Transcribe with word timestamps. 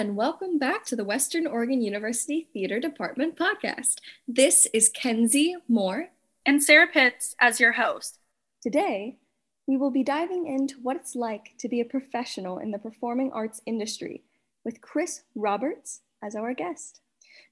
and 0.00 0.16
welcome 0.16 0.58
back 0.58 0.86
to 0.86 0.96
the 0.96 1.04
Western 1.04 1.46
Oregon 1.46 1.82
University 1.82 2.48
Theater 2.54 2.80
Department 2.80 3.36
podcast. 3.36 3.96
This 4.26 4.66
is 4.72 4.88
Kenzie 4.88 5.56
Moore 5.68 6.08
and 6.46 6.62
Sarah 6.62 6.86
Pitts 6.86 7.36
as 7.38 7.60
your 7.60 7.72
host. 7.72 8.18
Today, 8.62 9.18
we 9.66 9.76
will 9.76 9.90
be 9.90 10.02
diving 10.02 10.46
into 10.46 10.76
what 10.80 10.96
it's 10.96 11.14
like 11.14 11.52
to 11.58 11.68
be 11.68 11.82
a 11.82 11.84
professional 11.84 12.56
in 12.56 12.70
the 12.70 12.78
performing 12.78 13.30
arts 13.32 13.60
industry 13.66 14.22
with 14.64 14.80
Chris 14.80 15.24
Roberts 15.34 16.00
as 16.24 16.34
our 16.34 16.54
guest. 16.54 17.02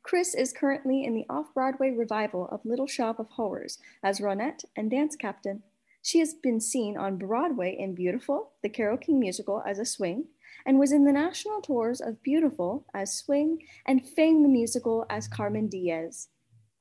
Chris 0.02 0.34
is 0.34 0.54
currently 0.54 1.04
in 1.04 1.14
the 1.14 1.26
off 1.28 1.52
Broadway 1.52 1.90
revival 1.90 2.48
of 2.50 2.64
Little 2.64 2.86
Shop 2.86 3.18
of 3.18 3.28
Horrors 3.28 3.76
as 4.02 4.20
Ronette 4.20 4.64
and 4.74 4.90
dance 4.90 5.16
captain. 5.16 5.64
She 6.02 6.20
has 6.20 6.34
been 6.34 6.60
seen 6.60 6.96
on 6.96 7.18
Broadway 7.18 7.76
in 7.78 7.94
Beautiful, 7.94 8.52
the 8.62 8.68
Carole 8.68 8.96
King 8.96 9.20
musical 9.20 9.62
as 9.66 9.78
a 9.78 9.84
swing, 9.84 10.26
and 10.64 10.78
was 10.78 10.92
in 10.92 11.04
the 11.04 11.12
national 11.12 11.60
tours 11.60 12.00
of 12.00 12.22
Beautiful 12.22 12.86
as 12.94 13.16
Swing 13.18 13.62
and 13.86 14.06
Fame 14.06 14.42
the 14.42 14.48
Musical 14.48 15.04
as 15.10 15.28
Carmen 15.28 15.68
Diaz. 15.68 16.28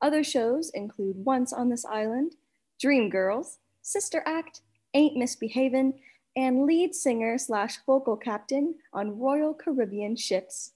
Other 0.02 0.24
shows 0.24 0.70
include 0.74 1.26
Once 1.26 1.52
on 1.52 1.70
This 1.70 1.86
Island, 1.86 2.36
Dream 2.80 3.10
Girls, 3.10 3.58
Sister 3.82 4.22
Act, 4.26 4.62
Ain't 4.94 5.18
Misbehavin', 5.18 5.94
and 6.36 6.66
lead 6.66 6.94
singer 6.94 7.38
slash 7.38 7.80
vocal 7.86 8.16
captain 8.16 8.76
on 8.94 9.20
Royal 9.20 9.54
Caribbean 9.54 10.16
ships. 10.16 10.74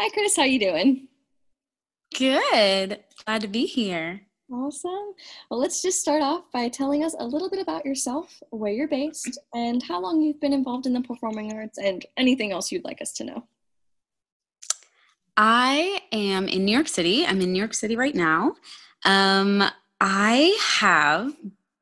Hi 0.00 0.08
Chris, 0.10 0.36
how 0.36 0.44
you 0.44 0.60
doing? 0.60 1.08
Good. 2.16 3.02
Glad 3.24 3.40
to 3.40 3.48
be 3.48 3.64
here. 3.64 4.26
Awesome. 4.52 5.14
Well, 5.50 5.58
let's 5.58 5.80
just 5.80 6.00
start 6.00 6.22
off 6.22 6.44
by 6.52 6.68
telling 6.68 7.04
us 7.04 7.16
a 7.18 7.26
little 7.26 7.48
bit 7.48 7.60
about 7.60 7.86
yourself, 7.86 8.42
where 8.50 8.72
you're 8.72 8.86
based, 8.86 9.38
and 9.54 9.82
how 9.82 9.98
long 9.98 10.20
you've 10.20 10.40
been 10.40 10.52
involved 10.52 10.84
in 10.84 10.92
the 10.92 11.00
performing 11.00 11.54
arts, 11.54 11.78
and 11.78 12.04
anything 12.18 12.52
else 12.52 12.70
you'd 12.70 12.84
like 12.84 13.00
us 13.00 13.14
to 13.14 13.24
know. 13.24 13.44
I 15.36 16.00
am 16.12 16.48
in 16.48 16.64
New 16.64 16.72
York 16.72 16.88
City. 16.88 17.26
I'm 17.26 17.40
in 17.40 17.52
New 17.52 17.58
York 17.58 17.74
City 17.74 17.96
right 17.96 18.14
now. 18.14 18.54
Um, 19.04 19.64
I 20.00 20.56
have 20.68 21.32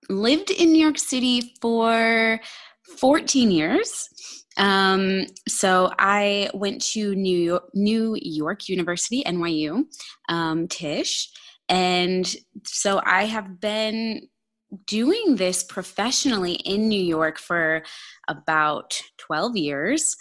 lived 0.08 0.50
in 0.50 0.72
New 0.72 0.80
York 0.80 0.98
City 0.98 1.54
for 1.60 2.40
14 2.98 3.50
years. 3.50 4.08
Um, 4.56 5.26
so 5.48 5.90
I 5.98 6.50
went 6.54 6.82
to 6.92 7.14
New 7.14 7.38
York, 7.38 7.70
New 7.74 8.16
York 8.20 8.68
University, 8.68 9.22
NYU, 9.24 9.84
um, 10.28 10.68
Tisch. 10.68 11.30
And 11.68 12.34
so 12.64 13.00
I 13.04 13.24
have 13.24 13.60
been 13.60 14.28
doing 14.86 15.36
this 15.36 15.64
professionally 15.64 16.54
in 16.54 16.88
New 16.88 17.02
York 17.02 17.38
for 17.38 17.82
about 18.28 19.00
12 19.18 19.56
years. 19.56 20.16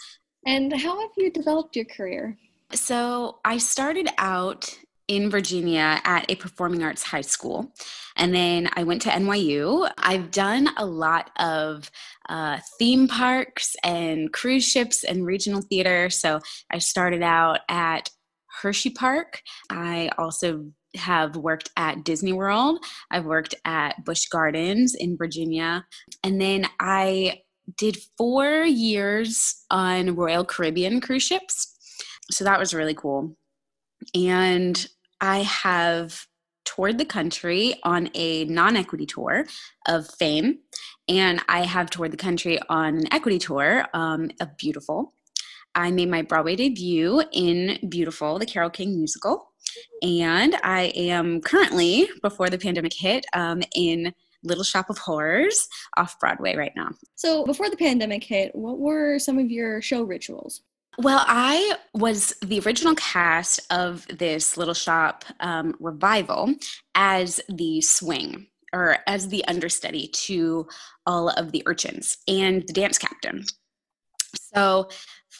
And 0.46 0.72
how 0.72 1.00
have 1.00 1.10
you 1.16 1.30
developed 1.30 1.76
your 1.76 1.84
career? 1.84 2.36
So 2.74 3.38
I 3.44 3.58
started 3.58 4.08
out 4.18 4.78
in 5.08 5.28
Virginia 5.28 6.00
at 6.04 6.30
a 6.30 6.36
performing 6.36 6.84
arts 6.84 7.02
high 7.02 7.20
school. 7.20 7.72
And 8.16 8.32
then 8.32 8.70
I 8.74 8.84
went 8.84 9.02
to 9.02 9.08
NYU. 9.08 9.90
I've 9.98 10.30
done 10.30 10.68
a 10.76 10.86
lot 10.86 11.32
of 11.36 11.90
uh, 12.28 12.58
theme 12.78 13.08
parks 13.08 13.74
and 13.82 14.32
cruise 14.32 14.64
ships 14.64 15.02
and 15.02 15.26
regional 15.26 15.62
theater. 15.62 16.10
So 16.10 16.38
I 16.70 16.78
started 16.78 17.22
out 17.22 17.60
at 17.68 18.08
Hershey 18.62 18.90
Park. 18.90 19.42
I 19.68 20.10
also 20.16 20.66
have 20.94 21.34
worked 21.34 21.70
at 21.76 22.04
Disney 22.04 22.32
World. 22.32 22.78
I've 23.10 23.24
worked 23.24 23.56
at 23.64 24.04
Busch 24.04 24.26
Gardens 24.26 24.94
in 24.94 25.16
Virginia. 25.16 25.86
And 26.22 26.40
then 26.40 26.66
I 26.78 27.40
did 27.76 27.98
four 28.16 28.62
years 28.62 29.64
on 29.70 30.14
Royal 30.14 30.44
Caribbean 30.44 31.00
cruise 31.00 31.22
ships 31.24 31.76
so 32.30 32.44
that 32.44 32.58
was 32.58 32.74
really 32.74 32.94
cool. 32.94 33.36
And 34.14 34.86
I 35.20 35.38
have 35.38 36.26
toured 36.64 36.98
the 36.98 37.04
country 37.04 37.74
on 37.82 38.10
a 38.14 38.44
non 38.46 38.76
equity 38.76 39.06
tour 39.06 39.46
of 39.86 40.08
fame, 40.14 40.58
and 41.08 41.42
I 41.48 41.64
have 41.64 41.90
toured 41.90 42.12
the 42.12 42.16
country 42.16 42.58
on 42.68 42.96
an 42.98 43.12
equity 43.12 43.38
tour 43.38 43.86
um, 43.92 44.30
of 44.40 44.56
Beautiful. 44.56 45.14
I 45.74 45.90
made 45.90 46.10
my 46.10 46.22
Broadway 46.22 46.56
debut 46.56 47.22
in 47.32 47.78
Beautiful, 47.88 48.38
the 48.38 48.46
Carole 48.46 48.70
King 48.70 48.96
musical, 48.96 49.52
and 50.02 50.56
I 50.62 50.92
am 50.96 51.40
currently, 51.40 52.08
before 52.22 52.50
the 52.50 52.58
pandemic 52.58 52.92
hit, 52.94 53.24
um, 53.34 53.62
in 53.74 54.12
Little 54.42 54.64
Shop 54.64 54.88
of 54.88 54.98
Horrors 54.98 55.68
off 55.96 56.18
Broadway 56.18 56.56
right 56.56 56.72
now. 56.74 56.88
So, 57.14 57.44
before 57.44 57.68
the 57.68 57.76
pandemic 57.76 58.24
hit, 58.24 58.54
what 58.54 58.78
were 58.78 59.18
some 59.18 59.38
of 59.38 59.50
your 59.50 59.82
show 59.82 60.02
rituals? 60.02 60.62
Well, 61.02 61.24
I 61.26 61.76
was 61.94 62.34
the 62.42 62.60
original 62.60 62.94
cast 62.94 63.58
of 63.70 64.06
this 64.08 64.58
Little 64.58 64.74
Shop 64.74 65.24
um, 65.40 65.74
revival 65.80 66.54
as 66.94 67.40
the 67.48 67.80
swing 67.80 68.48
or 68.74 68.98
as 69.06 69.28
the 69.28 69.42
understudy 69.46 70.08
to 70.08 70.68
all 71.06 71.30
of 71.30 71.52
the 71.52 71.62
urchins 71.64 72.18
and 72.28 72.66
the 72.66 72.74
dance 72.74 72.98
captain. 72.98 73.46
So 74.54 74.90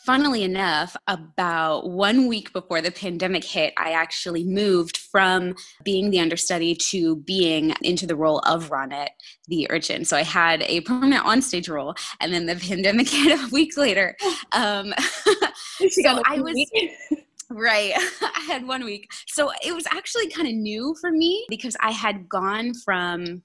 funnily 0.05 0.43
enough, 0.45 0.97
about 1.07 1.91
one 1.91 2.27
week 2.27 2.53
before 2.53 2.81
the 2.81 2.91
pandemic 2.91 3.45
hit, 3.45 3.75
I 3.77 3.93
actually 3.93 4.45
moved 4.45 4.97
from 4.97 5.55
being 5.85 6.11
the 6.11 6.21
understudy 6.21 6.75
to 6.75 7.17
being 7.17 7.75
into 7.83 8.07
the 8.07 8.17
role 8.17 8.39
of 8.41 8.71
Ronette, 8.71 9.11
the 9.49 9.71
urchin. 9.71 10.05
So 10.05 10.17
I 10.17 10.23
had 10.23 10.63
a 10.63 10.81
permanent 10.83 11.25
onstage 11.25 11.69
role, 11.69 11.95
and 12.21 12.33
then 12.33 12.47
the 12.47 12.57
pandemic 12.69 13.09
hit 13.09 13.39
a 13.39 13.49
week 13.53 13.77
later. 13.77 14.17
Um, 14.53 14.95
so 15.91 16.23
I 16.27 16.41
was. 16.41 16.71
Right. 17.53 17.93
I 18.23 18.45
had 18.47 18.67
one 18.67 18.85
week. 18.85 19.11
So 19.27 19.51
it 19.65 19.75
was 19.75 19.85
actually 19.91 20.29
kind 20.29 20.47
of 20.47 20.55
new 20.55 20.95
for 21.01 21.11
me 21.11 21.45
because 21.49 21.77
I 21.81 21.91
had 21.91 22.29
gone 22.29 22.75
from 22.75 23.43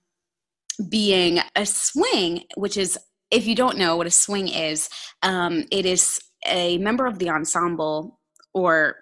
being 0.89 1.39
a 1.55 1.65
swing, 1.65 2.43
which 2.55 2.77
is, 2.77 2.99
if 3.31 3.47
you 3.47 3.55
don't 3.55 3.77
know 3.77 3.97
what 3.97 4.05
a 4.05 4.11
swing 4.11 4.47
is, 4.47 4.89
um, 5.23 5.65
it 5.71 5.87
is 5.87 6.19
a 6.45 6.77
member 6.77 7.07
of 7.07 7.17
the 7.17 7.31
ensemble 7.31 8.19
or 8.53 8.97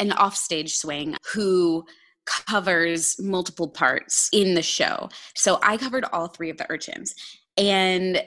an 0.00 0.12
offstage 0.12 0.74
swing 0.74 1.16
who 1.32 1.84
covers 2.26 3.18
multiple 3.20 3.68
parts 3.68 4.28
in 4.32 4.54
the 4.54 4.62
show. 4.62 5.08
So 5.34 5.60
I 5.62 5.76
covered 5.76 6.04
all 6.12 6.28
three 6.28 6.50
of 6.50 6.56
the 6.56 6.70
urchins. 6.70 7.14
And 7.56 8.22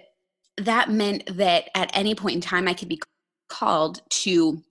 that 0.57 0.89
meant 0.89 1.23
that 1.37 1.69
at 1.75 1.91
any 1.93 2.15
point 2.15 2.35
in 2.35 2.41
time 2.41 2.67
I 2.67 2.73
could 2.73 2.89
be 2.89 2.99
called 3.51 4.01
to, 4.23 4.63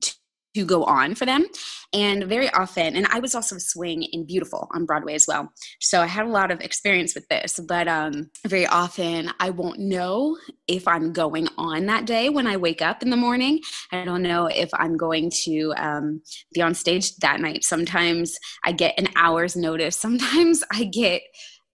to 0.00 0.14
to 0.56 0.64
go 0.64 0.84
on 0.84 1.14
for 1.14 1.26
them. 1.26 1.44
And 1.92 2.24
very 2.24 2.48
often, 2.50 2.96
and 2.96 3.06
I 3.10 3.20
was 3.20 3.34
also 3.34 3.56
swing 3.58 4.02
in 4.04 4.26
Beautiful 4.26 4.68
on 4.74 4.86
Broadway 4.86 5.14
as 5.14 5.26
well. 5.28 5.52
So 5.80 6.00
I 6.00 6.06
had 6.06 6.26
a 6.26 6.30
lot 6.30 6.50
of 6.50 6.60
experience 6.60 7.14
with 7.14 7.28
this, 7.28 7.60
but 7.68 7.86
um, 7.86 8.30
very 8.46 8.66
often 8.66 9.30
I 9.38 9.50
won't 9.50 9.78
know 9.78 10.36
if 10.66 10.88
I'm 10.88 11.12
going 11.12 11.48
on 11.58 11.86
that 11.86 12.06
day 12.06 12.28
when 12.30 12.46
I 12.46 12.56
wake 12.56 12.82
up 12.82 13.02
in 13.02 13.10
the 13.10 13.16
morning. 13.16 13.60
I 13.92 14.04
don't 14.04 14.22
know 14.22 14.46
if 14.46 14.70
I'm 14.74 14.96
going 14.96 15.30
to 15.44 15.74
um, 15.76 16.22
be 16.54 16.62
on 16.62 16.74
stage 16.74 17.14
that 17.16 17.40
night. 17.40 17.62
Sometimes 17.62 18.36
I 18.64 18.72
get 18.72 18.98
an 18.98 19.08
hour's 19.14 19.56
notice, 19.56 19.98
sometimes 19.98 20.64
I 20.72 20.84
get, 20.84 21.20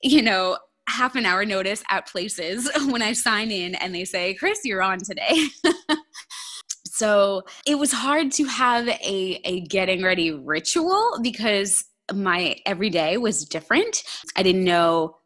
you 0.02 0.22
know, 0.22 0.58
half 0.88 1.14
an 1.14 1.26
hour 1.26 1.44
notice 1.44 1.82
at 1.90 2.06
places 2.08 2.70
when 2.88 3.02
I 3.02 3.12
sign 3.12 3.50
in 3.50 3.74
and 3.74 3.94
they 3.94 4.04
say, 4.04 4.34
Chris, 4.34 4.60
you're 4.64 4.82
on 4.82 4.98
today. 4.98 5.48
so 6.86 7.42
it 7.66 7.78
was 7.78 7.92
hard 7.92 8.32
to 8.32 8.44
have 8.44 8.88
a, 8.88 9.40
a 9.44 9.60
getting 9.62 10.02
ready 10.02 10.32
ritual 10.32 11.18
because 11.22 11.84
my 12.12 12.56
everyday 12.66 13.16
was 13.16 13.44
different. 13.44 14.02
I 14.36 14.42
didn't 14.42 14.64
know, 14.64 15.16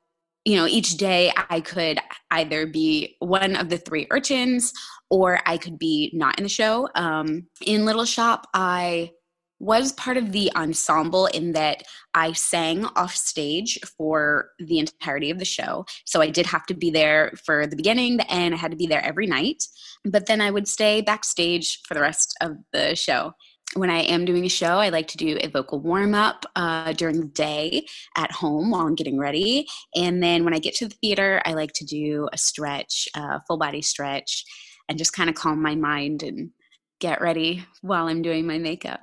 you 0.44 0.56
know, 0.56 0.66
each 0.66 0.96
day 0.96 1.32
I 1.50 1.60
could 1.60 1.98
either 2.30 2.66
be 2.66 3.16
one 3.18 3.56
of 3.56 3.68
the 3.68 3.78
three 3.78 4.06
urchins 4.10 4.72
or 5.10 5.40
I 5.46 5.56
could 5.56 5.78
be 5.78 6.10
not 6.14 6.38
in 6.38 6.44
the 6.44 6.48
show. 6.48 6.88
Um, 6.94 7.46
in 7.64 7.84
Little 7.84 8.04
Shop, 8.04 8.46
I 8.54 9.12
was 9.58 9.92
part 9.92 10.16
of 10.16 10.32
the 10.32 10.50
ensemble 10.54 11.26
in 11.26 11.52
that 11.52 11.82
I 12.12 12.32
sang 12.32 12.84
off 12.96 13.14
stage 13.14 13.78
for 13.96 14.50
the 14.58 14.78
entirety 14.78 15.30
of 15.30 15.38
the 15.38 15.44
show. 15.44 15.86
So 16.04 16.20
I 16.20 16.28
did 16.28 16.46
have 16.46 16.66
to 16.66 16.74
be 16.74 16.90
there 16.90 17.32
for 17.44 17.66
the 17.66 17.76
beginning, 17.76 18.18
the 18.18 18.30
end. 18.30 18.54
I 18.54 18.58
had 18.58 18.70
to 18.70 18.76
be 18.76 18.86
there 18.86 19.04
every 19.04 19.26
night. 19.26 19.64
But 20.04 20.26
then 20.26 20.40
I 20.40 20.50
would 20.50 20.68
stay 20.68 21.00
backstage 21.00 21.80
for 21.88 21.94
the 21.94 22.02
rest 22.02 22.36
of 22.40 22.52
the 22.72 22.94
show. 22.94 23.32
when 23.74 23.90
I 23.90 24.00
am 24.02 24.24
doing 24.24 24.44
a 24.44 24.48
show, 24.48 24.78
I 24.78 24.90
like 24.90 25.08
to 25.08 25.16
do 25.16 25.38
a 25.40 25.48
vocal 25.48 25.80
warm 25.80 26.14
up 26.14 26.46
uh, 26.54 26.92
during 26.92 27.20
the 27.20 27.26
day 27.26 27.86
at 28.16 28.30
home 28.30 28.70
while 28.70 28.86
I'm 28.86 28.94
getting 28.94 29.18
ready. 29.18 29.66
And 29.94 30.22
then 30.22 30.44
when 30.44 30.54
I 30.54 30.58
get 30.58 30.74
to 30.76 30.88
the 30.88 30.94
theater, 31.02 31.42
I 31.44 31.54
like 31.54 31.72
to 31.74 31.84
do 31.84 32.28
a 32.32 32.38
stretch, 32.38 33.08
full 33.46 33.58
body 33.58 33.82
stretch, 33.82 34.44
and 34.88 34.98
just 34.98 35.12
kind 35.12 35.28
of 35.28 35.34
calm 35.34 35.60
my 35.60 35.74
mind 35.74 36.22
and 36.22 36.50
get 36.98 37.20
ready 37.20 37.64
while 37.82 38.08
I'm 38.08 38.22
doing 38.22 38.46
my 38.46 38.58
makeup. 38.58 39.00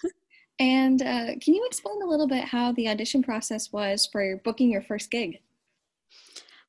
and 0.58 1.00
uh, 1.02 1.36
can 1.40 1.54
you 1.54 1.64
explain 1.66 2.02
a 2.02 2.06
little 2.06 2.28
bit 2.28 2.44
how 2.44 2.72
the 2.72 2.88
audition 2.88 3.22
process 3.22 3.72
was 3.72 4.08
for 4.10 4.40
booking 4.44 4.70
your 4.70 4.82
first 4.82 5.10
gig? 5.10 5.38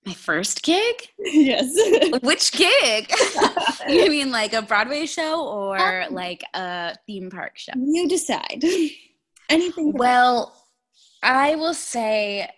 My 0.05 0.13
first 0.13 0.63
gig? 0.63 0.95
yes. 1.19 1.71
Which 2.21 2.51
gig? 2.53 3.11
you 3.87 4.09
mean 4.09 4.31
like 4.31 4.53
a 4.53 4.61
Broadway 4.61 5.05
show 5.05 5.45
or 5.47 6.03
um, 6.03 6.13
like 6.13 6.43
a 6.53 6.95
theme 7.05 7.29
park 7.29 7.57
show? 7.57 7.73
You 7.75 8.07
decide. 8.07 8.63
Anything. 9.49 9.93
Well, 9.93 10.55
I 11.21 11.55
will 11.55 11.73
say, 11.73 12.49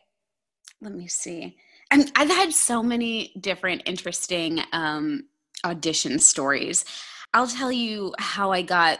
let 0.82 0.94
me 0.94 1.08
see. 1.08 1.58
i 1.90 2.06
I've 2.16 2.30
had 2.30 2.54
so 2.54 2.84
many 2.84 3.34
different 3.40 3.84
interesting 3.86 4.62
um, 4.72 5.26
audition 5.66 6.20
stories. 6.20 6.86
I'll 7.34 7.48
tell 7.48 7.72
you 7.72 8.14
how 8.20 8.52
I 8.52 8.62
got 8.62 9.00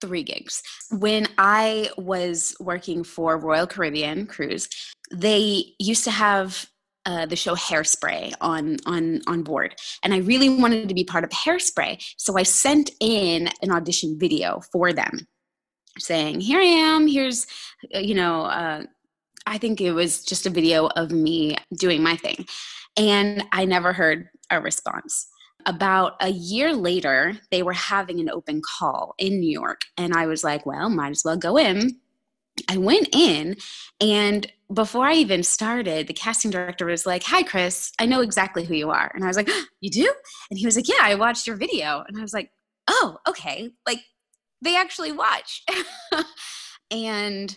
three 0.00 0.22
gigs. 0.22 0.62
When 0.90 1.26
I 1.38 1.90
was 1.96 2.54
working 2.60 3.04
for 3.04 3.38
Royal 3.38 3.66
Caribbean 3.66 4.26
Cruise, 4.26 4.68
they 5.12 5.74
used 5.78 6.04
to 6.04 6.10
have 6.10 6.66
uh, 7.06 7.26
the 7.26 7.36
show 7.36 7.54
Hairspray 7.54 8.32
on 8.40 8.78
on 8.86 9.20
on 9.26 9.42
board, 9.42 9.74
and 10.02 10.14
I 10.14 10.18
really 10.18 10.48
wanted 10.48 10.88
to 10.88 10.94
be 10.94 11.04
part 11.04 11.22
of 11.22 11.30
Hairspray, 11.30 12.02
so 12.16 12.38
I 12.38 12.44
sent 12.44 12.90
in 12.98 13.48
an 13.60 13.70
audition 13.70 14.18
video 14.18 14.62
for 14.72 14.92
them, 14.92 15.26
saying, 15.98 16.40
"Here 16.40 16.60
I 16.60 16.64
am. 16.64 17.06
Here's, 17.06 17.46
uh, 17.94 17.98
you 17.98 18.14
know." 18.14 18.44
Uh, 18.44 18.84
I 19.46 19.58
think 19.58 19.80
it 19.80 19.92
was 19.92 20.24
just 20.24 20.46
a 20.46 20.50
video 20.50 20.86
of 20.86 21.10
me 21.10 21.56
doing 21.76 22.02
my 22.02 22.16
thing. 22.16 22.46
And 22.96 23.44
I 23.52 23.64
never 23.66 23.92
heard 23.92 24.28
a 24.50 24.60
response 24.60 25.28
about 25.66 26.14
a 26.20 26.30
year 26.30 26.74
later, 26.74 27.38
they 27.50 27.62
were 27.62 27.72
having 27.72 28.20
an 28.20 28.30
open 28.30 28.60
call 28.62 29.14
in 29.18 29.40
New 29.40 29.50
York. 29.50 29.82
And 29.96 30.14
I 30.14 30.26
was 30.26 30.44
like, 30.44 30.66
well, 30.66 30.88
might 30.88 31.10
as 31.10 31.22
well 31.24 31.36
go 31.36 31.58
in. 31.58 31.98
I 32.68 32.76
went 32.76 33.08
in, 33.12 33.56
and 34.00 34.46
before 34.72 35.06
I 35.06 35.14
even 35.14 35.42
started, 35.42 36.06
the 36.06 36.14
casting 36.14 36.50
director 36.50 36.86
was 36.86 37.04
like, 37.04 37.24
Hi, 37.24 37.42
Chris, 37.42 37.92
I 37.98 38.06
know 38.06 38.20
exactly 38.20 38.64
who 38.64 38.74
you 38.74 38.90
are. 38.90 39.10
And 39.14 39.24
I 39.24 39.26
was 39.26 39.36
like, 39.36 39.50
You 39.80 39.90
do? 39.90 40.12
And 40.50 40.58
he 40.58 40.64
was 40.64 40.76
like, 40.76 40.88
Yeah, 40.88 41.00
I 41.02 41.16
watched 41.16 41.46
your 41.46 41.56
video. 41.56 42.04
And 42.06 42.16
I 42.16 42.22
was 42.22 42.32
like, 42.32 42.50
Oh, 42.88 43.18
okay. 43.28 43.70
Like, 43.86 44.00
they 44.62 44.76
actually 44.76 45.12
watch. 45.12 45.64
and 46.90 47.56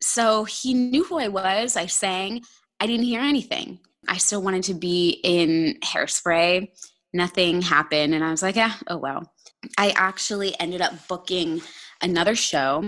so 0.00 0.44
he 0.44 0.74
knew 0.74 1.04
who 1.04 1.18
I 1.18 1.28
was. 1.28 1.76
I 1.76 1.86
sang. 1.86 2.42
I 2.80 2.86
didn't 2.86 3.06
hear 3.06 3.20
anything. 3.20 3.78
I 4.08 4.16
still 4.16 4.42
wanted 4.42 4.62
to 4.64 4.74
be 4.74 5.20
in 5.22 5.78
hairspray 5.82 6.68
nothing 7.12 7.62
happened. 7.62 8.14
And 8.14 8.24
i 8.24 8.30
was 8.30 8.42
like 8.42 8.56
yeah 8.56 8.74
oh 8.86 8.96
well. 8.96 9.32
I 9.76 9.90
actually 9.96 10.58
ended 10.60 10.80
up 10.80 11.08
booking 11.08 11.62
another 12.02 12.34
show. 12.34 12.84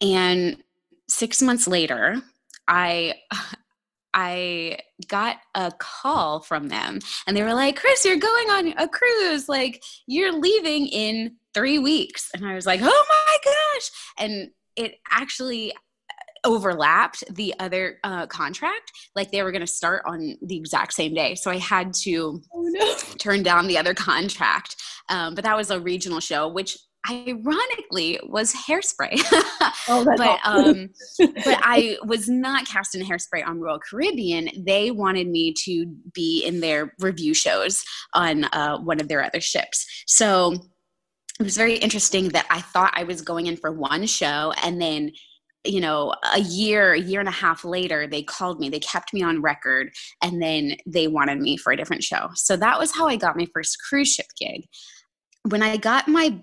And 0.00 0.62
six 1.08 1.40
months 1.40 1.66
later 1.68 2.16
i 2.68 3.14
i 4.18 4.78
got 5.08 5.36
a 5.54 5.72
call 5.78 6.40
from 6.40 6.68
them. 6.68 7.00
And 7.26 7.36
they 7.36 7.42
were 7.42 7.54
like 7.54 7.76
chris 7.76 8.04
you're 8.04 8.16
going 8.16 8.50
on 8.50 8.74
a 8.78 8.88
cruise. 8.88 9.48
Like 9.48 9.82
you're 10.06 10.32
leaving 10.32 10.86
in 10.86 11.36
three 11.54 11.78
weeks. 11.78 12.30
And 12.34 12.46
i 12.46 12.54
was 12.54 12.66
like 12.66 12.80
oh 12.82 13.04
my 13.08 13.36
gosh. 13.44 13.90
And 14.18 14.50
it 14.76 14.96
actually 15.10 15.72
overlapped 16.46 17.24
the 17.34 17.54
other 17.58 17.98
uh, 18.04 18.26
contract. 18.26 18.92
Like 19.14 19.30
they 19.30 19.42
were 19.42 19.52
going 19.52 19.60
to 19.60 19.66
start 19.66 20.02
on 20.06 20.36
the 20.42 20.56
exact 20.56 20.92
same 20.92 21.12
day. 21.14 21.34
So 21.34 21.50
I 21.50 21.58
had 21.58 21.92
to 22.04 22.40
oh, 22.54 22.68
no. 22.70 22.94
turn 23.18 23.42
down 23.42 23.66
the 23.66 23.76
other 23.78 23.94
contract. 23.94 24.76
Um, 25.08 25.34
but 25.34 25.44
that 25.44 25.56
was 25.56 25.70
a 25.70 25.80
regional 25.80 26.20
show, 26.20 26.48
which 26.48 26.76
ironically 27.08 28.18
was 28.24 28.52
hairspray 28.52 29.12
oh, 29.88 30.04
but 30.16 30.40
um 30.44 30.88
but 31.44 31.58
i 31.62 31.96
was 32.04 32.28
not 32.28 32.66
cast 32.66 32.94
in 32.94 33.06
hairspray 33.06 33.46
on 33.46 33.60
royal 33.60 33.78
caribbean 33.78 34.48
they 34.66 34.90
wanted 34.90 35.28
me 35.28 35.52
to 35.52 35.86
be 36.12 36.42
in 36.44 36.60
their 36.60 36.92
revue 36.98 37.34
shows 37.34 37.84
on 38.14 38.44
uh, 38.46 38.76
one 38.78 39.00
of 39.00 39.08
their 39.08 39.22
other 39.22 39.40
ships 39.40 39.86
so 40.06 40.54
it 41.38 41.44
was 41.44 41.56
very 41.56 41.76
interesting 41.76 42.28
that 42.30 42.46
i 42.50 42.60
thought 42.60 42.92
i 42.94 43.04
was 43.04 43.22
going 43.22 43.46
in 43.46 43.56
for 43.56 43.70
one 43.70 44.04
show 44.06 44.52
and 44.64 44.80
then 44.80 45.10
you 45.68 45.80
know 45.80 46.14
a 46.34 46.40
year 46.40 46.92
a 46.92 47.00
year 47.00 47.20
and 47.20 47.28
a 47.28 47.32
half 47.32 47.64
later 47.64 48.06
they 48.06 48.22
called 48.22 48.60
me 48.60 48.68
they 48.68 48.80
kept 48.80 49.12
me 49.12 49.22
on 49.22 49.42
record 49.42 49.90
and 50.22 50.42
then 50.42 50.76
they 50.86 51.08
wanted 51.08 51.40
me 51.40 51.56
for 51.56 51.72
a 51.72 51.76
different 51.76 52.02
show. 52.02 52.28
So 52.34 52.56
that 52.56 52.78
was 52.78 52.94
how 52.94 53.06
i 53.08 53.16
got 53.16 53.36
my 53.36 53.46
first 53.54 53.78
cruise 53.88 54.12
ship 54.12 54.26
gig. 54.38 54.66
When 55.48 55.62
i 55.62 55.76
got 55.76 56.08
my 56.08 56.40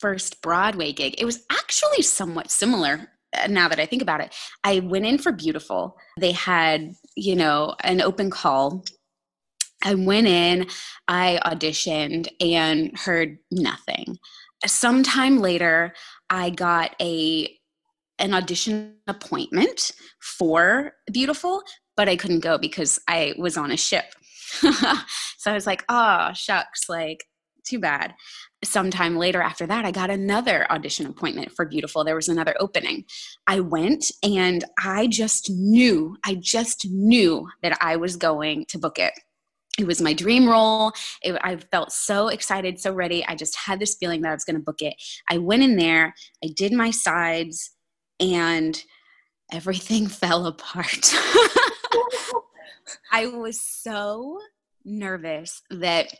first 0.00 0.42
broadway 0.42 0.92
gig 0.92 1.14
it 1.18 1.24
was 1.24 1.44
actually 1.50 2.02
somewhat 2.02 2.50
similar 2.50 3.08
uh, 3.36 3.46
now 3.48 3.68
that 3.68 3.80
i 3.80 3.86
think 3.86 4.02
about 4.02 4.20
it. 4.20 4.34
I 4.64 4.80
went 4.80 5.06
in 5.06 5.18
for 5.18 5.32
beautiful. 5.32 5.96
They 6.18 6.32
had 6.32 6.92
you 7.16 7.36
know 7.36 7.74
an 7.82 8.00
open 8.00 8.30
call. 8.30 8.84
I 9.84 9.94
went 9.94 10.26
in 10.26 10.66
i 11.06 11.40
auditioned 11.44 12.28
and 12.40 12.96
heard 12.98 13.38
nothing. 13.50 14.18
Sometime 14.66 15.38
later 15.38 15.94
i 16.30 16.50
got 16.50 16.94
a 17.00 17.57
an 18.18 18.34
audition 18.34 18.94
appointment 19.06 19.92
for 20.20 20.92
Beautiful, 21.12 21.62
but 21.96 22.08
I 22.08 22.16
couldn't 22.16 22.40
go 22.40 22.58
because 22.58 22.98
I 23.08 23.34
was 23.38 23.56
on 23.56 23.70
a 23.70 23.76
ship. 23.76 24.04
so 24.52 25.50
I 25.50 25.54
was 25.54 25.66
like, 25.66 25.84
oh, 25.88 26.30
shucks, 26.34 26.88
like, 26.88 27.24
too 27.66 27.78
bad. 27.78 28.14
Sometime 28.64 29.16
later 29.16 29.40
after 29.40 29.66
that, 29.66 29.84
I 29.84 29.90
got 29.90 30.10
another 30.10 30.70
audition 30.70 31.06
appointment 31.06 31.52
for 31.52 31.66
Beautiful. 31.66 32.04
There 32.04 32.14
was 32.14 32.28
another 32.28 32.54
opening. 32.60 33.04
I 33.46 33.60
went 33.60 34.10
and 34.22 34.64
I 34.82 35.06
just 35.06 35.50
knew, 35.50 36.16
I 36.24 36.34
just 36.34 36.86
knew 36.90 37.48
that 37.62 37.78
I 37.80 37.96
was 37.96 38.16
going 38.16 38.66
to 38.70 38.78
book 38.78 38.98
it 38.98 39.12
it 39.78 39.86
was 39.86 40.02
my 40.02 40.12
dream 40.12 40.48
role. 40.48 40.92
It, 41.22 41.38
I 41.42 41.56
felt 41.56 41.92
so 41.92 42.28
excited, 42.28 42.80
so 42.80 42.92
ready. 42.92 43.24
I 43.26 43.36
just 43.36 43.56
had 43.56 43.78
this 43.78 43.96
feeling 43.98 44.22
that 44.22 44.30
I 44.30 44.34
was 44.34 44.44
going 44.44 44.56
to 44.56 44.62
book 44.62 44.82
it. 44.82 44.94
I 45.30 45.38
went 45.38 45.62
in 45.62 45.76
there, 45.76 46.14
I 46.44 46.48
did 46.54 46.72
my 46.72 46.90
sides, 46.90 47.70
and 48.20 48.82
everything 49.52 50.06
fell 50.08 50.46
apart. 50.46 51.14
I 53.12 53.26
was 53.26 53.60
so 53.60 54.38
nervous 54.84 55.62
that 55.70 56.12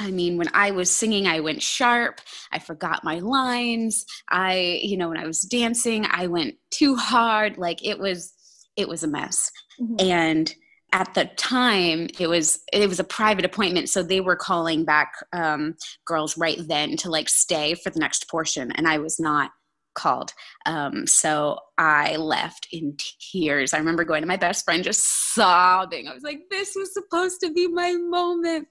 I 0.00 0.10
mean, 0.10 0.38
when 0.38 0.48
I 0.54 0.70
was 0.70 0.90
singing, 0.90 1.26
I 1.26 1.40
went 1.40 1.60
sharp. 1.60 2.22
I 2.50 2.58
forgot 2.58 3.04
my 3.04 3.18
lines. 3.18 4.06
I, 4.30 4.80
you 4.82 4.96
know, 4.96 5.10
when 5.10 5.18
I 5.18 5.26
was 5.26 5.42
dancing, 5.42 6.06
I 6.10 6.26
went 6.26 6.54
too 6.70 6.96
hard. 6.96 7.58
Like 7.58 7.84
it 7.84 7.98
was, 7.98 8.32
it 8.76 8.88
was 8.88 9.02
a 9.02 9.08
mess. 9.08 9.52
Mm-hmm. 9.78 9.96
And 10.00 10.54
at 10.92 11.12
the 11.14 11.26
time, 11.36 12.08
it 12.18 12.28
was 12.28 12.60
it 12.72 12.88
was 12.88 12.98
a 12.98 13.04
private 13.04 13.44
appointment, 13.44 13.88
so 13.88 14.02
they 14.02 14.20
were 14.20 14.36
calling 14.36 14.84
back 14.84 15.12
um, 15.32 15.76
girls 16.04 16.36
right 16.36 16.58
then 16.66 16.96
to 16.96 17.10
like 17.10 17.28
stay 17.28 17.74
for 17.74 17.90
the 17.90 18.00
next 18.00 18.28
portion, 18.28 18.72
and 18.72 18.88
I 18.88 18.98
was 18.98 19.20
not 19.20 19.52
called. 20.00 20.32
Um, 20.64 21.06
so 21.06 21.58
I 21.76 22.16
left 22.16 22.68
in 22.72 22.96
tears. 23.30 23.74
I 23.74 23.78
remember 23.78 24.04
going 24.04 24.22
to 24.22 24.28
my 24.28 24.36
best 24.36 24.64
friend 24.64 24.82
just 24.82 25.34
sobbing. 25.34 26.08
I 26.08 26.14
was 26.14 26.22
like, 26.22 26.40
this 26.50 26.72
was 26.74 26.94
supposed 26.94 27.40
to 27.42 27.52
be 27.52 27.68
my 27.68 27.92
moment. 27.92 28.68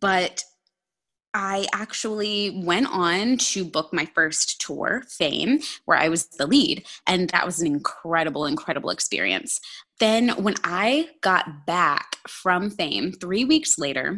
But 0.00 0.42
I 1.34 1.66
actually 1.74 2.62
went 2.64 2.88
on 2.90 3.38
to 3.38 3.64
book 3.64 3.92
my 3.92 4.06
first 4.14 4.60
tour, 4.60 5.02
Fame, 5.08 5.60
where 5.84 5.98
I 5.98 6.08
was 6.08 6.26
the 6.26 6.46
lead. 6.46 6.86
And 7.06 7.28
that 7.30 7.44
was 7.44 7.60
an 7.60 7.66
incredible, 7.66 8.46
incredible 8.46 8.90
experience. 8.90 9.60
Then, 9.98 10.30
when 10.30 10.54
I 10.64 11.10
got 11.20 11.66
back 11.66 12.16
from 12.26 12.70
Fame 12.70 13.12
three 13.12 13.44
weeks 13.44 13.78
later, 13.78 14.16